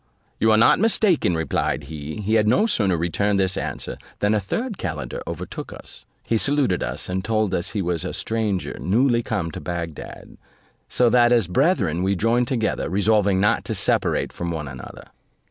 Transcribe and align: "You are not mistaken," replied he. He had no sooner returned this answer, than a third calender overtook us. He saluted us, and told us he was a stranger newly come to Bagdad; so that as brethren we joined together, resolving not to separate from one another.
"You 0.39 0.49
are 0.51 0.57
not 0.57 0.79
mistaken," 0.79 1.35
replied 1.35 1.83
he. 1.83 2.21
He 2.21 2.33
had 2.33 2.47
no 2.47 2.65
sooner 2.65 2.97
returned 2.97 3.39
this 3.39 3.55
answer, 3.55 3.99
than 4.17 4.33
a 4.33 4.39
third 4.39 4.79
calender 4.79 5.21
overtook 5.27 5.71
us. 5.71 6.05
He 6.23 6.39
saluted 6.39 6.81
us, 6.81 7.07
and 7.07 7.23
told 7.23 7.53
us 7.53 7.73
he 7.73 7.83
was 7.83 8.03
a 8.03 8.11
stranger 8.11 8.75
newly 8.79 9.21
come 9.21 9.51
to 9.51 9.61
Bagdad; 9.61 10.37
so 10.89 11.07
that 11.11 11.31
as 11.31 11.47
brethren 11.47 12.01
we 12.01 12.15
joined 12.15 12.47
together, 12.47 12.89
resolving 12.89 13.39
not 13.39 13.63
to 13.65 13.75
separate 13.75 14.33
from 14.33 14.49
one 14.49 14.67
another. 14.67 15.03